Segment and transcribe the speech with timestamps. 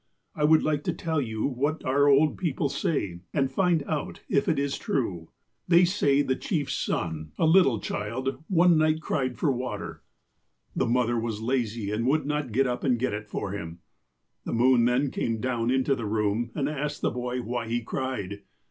[0.33, 4.49] I would like to tell you what our old people say, and find out if
[4.49, 5.29] it is true.
[5.67, 8.77] They say that the chief's son, 100 THE APOSTLE OF ALASKA a little child, one
[8.79, 10.01] night cried for water.
[10.75, 13.77] The mother was lazy, and would not get up and get it for him.
[14.43, 18.41] The moon then came down into the room, and asked the boy why he cried.